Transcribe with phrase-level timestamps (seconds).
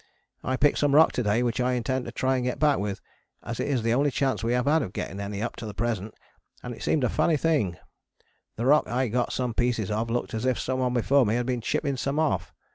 [0.43, 2.99] I picked some rock to day which I intend to try and get back with,
[3.43, 5.75] as it is the only chance we have had of getting any up to the
[5.75, 6.15] present,
[6.63, 7.77] and it seemed a funny thing:
[8.55, 11.61] the rock I got some pieces of looked as if someone before me had been
[11.61, 12.51] chipping some off.